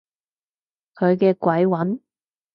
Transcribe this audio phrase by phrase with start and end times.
[0.95, 2.01] 佢嘅鬼魂？